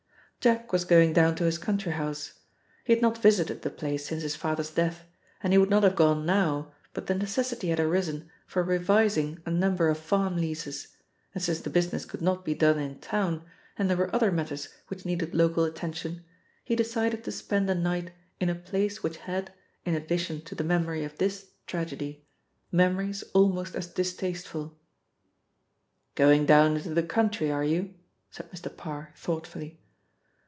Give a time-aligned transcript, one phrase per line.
[0.43, 2.39] Jack was going down to his country house.
[2.83, 5.03] He had not visited the place since his father's death,
[5.43, 9.51] and he would not have gone now but the necessity had arisen for revising a
[9.51, 10.97] number of farm leases,
[11.35, 13.45] and since the business could not be done in town,
[13.77, 16.25] and there were other matters which needed local attention,
[16.63, 18.09] he decided to spend a night
[18.39, 19.53] in a place which had,
[19.85, 22.25] in addition to the memory of this tragedy,
[22.71, 24.75] memories almost as distasteful.
[26.15, 27.93] "Going down into the country are you?"
[28.31, 28.75] said Mr.
[28.75, 29.77] Parr thoughtfully.